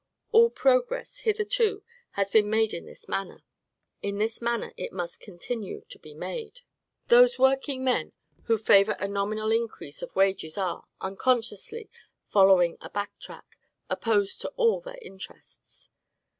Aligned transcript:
All 0.31 0.49
progress 0.49 1.19
hitherto 1.19 1.83
has 2.13 2.31
been 2.31 2.49
made 2.49 2.73
in 2.73 2.87
this 2.87 3.07
manner; 3.07 3.43
in 4.01 4.17
this 4.17 4.41
manner 4.41 4.73
it 4.75 4.91
must 4.91 5.19
continue 5.19 5.81
to 5.89 5.99
be 5.99 6.15
made. 6.15 6.61
Those 7.09 7.37
workingmen 7.37 8.13
who 8.45 8.57
favor 8.57 8.95
a 8.99 9.07
nominal 9.07 9.51
increase 9.51 10.01
of 10.01 10.15
wages 10.15 10.57
are, 10.57 10.87
unconsciously 11.01 11.87
following 12.27 12.77
a 12.81 12.89
back 12.89 13.19
track, 13.19 13.59
opposed 13.91 14.41
to 14.41 14.47
all 14.57 14.79
their 14.81 14.97
interests. 15.03 15.91